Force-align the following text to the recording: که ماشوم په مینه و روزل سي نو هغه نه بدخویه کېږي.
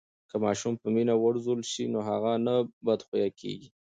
که 0.31 0.35
ماشوم 0.43 0.73
په 0.81 0.87
مینه 0.95 1.13
و 1.17 1.25
روزل 1.33 1.59
سي 1.71 1.83
نو 1.93 1.99
هغه 2.09 2.33
نه 2.45 2.55
بدخویه 2.85 3.29
کېږي. 3.39 3.69